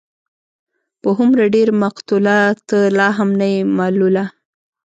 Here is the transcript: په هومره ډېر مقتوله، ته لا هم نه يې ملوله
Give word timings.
په 1.01 1.09
هومره 1.17 1.43
ډېر 1.55 1.69
مقتوله، 1.83 2.37
ته 2.67 2.79
لا 2.97 3.07
هم 3.17 3.29
نه 3.39 3.47
يې 3.53 3.59
ملوله 3.77 4.25